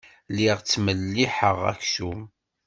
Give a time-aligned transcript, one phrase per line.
[0.31, 2.21] Lliɣ ttmelliḥeɣ aksum.